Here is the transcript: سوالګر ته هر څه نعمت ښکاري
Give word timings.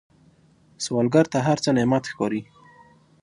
سوالګر 0.83 1.25
ته 1.33 1.39
هر 1.47 1.57
څه 1.63 1.69
نعمت 1.77 2.03
ښکاري 2.11 2.41